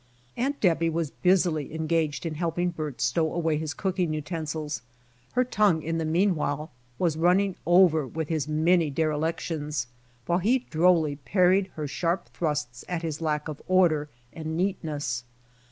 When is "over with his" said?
7.67-8.47